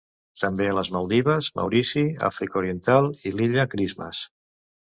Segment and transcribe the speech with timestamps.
[0.43, 4.27] També a les Maldives, Maurici, Àfrica Oriental i l'Illa Christmas.